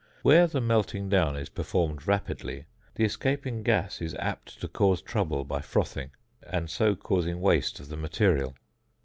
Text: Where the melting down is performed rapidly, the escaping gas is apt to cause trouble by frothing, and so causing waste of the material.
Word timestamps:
Where 0.23 0.47
the 0.47 0.61
melting 0.61 1.09
down 1.09 1.35
is 1.35 1.49
performed 1.49 2.07
rapidly, 2.07 2.65
the 2.95 3.03
escaping 3.05 3.61
gas 3.61 4.01
is 4.01 4.15
apt 4.15 4.59
to 4.61 4.67
cause 4.67 4.99
trouble 4.99 5.43
by 5.45 5.61
frothing, 5.61 6.09
and 6.41 6.71
so 6.71 6.95
causing 6.95 7.39
waste 7.39 7.79
of 7.79 7.89
the 7.89 7.97
material. 7.97 8.55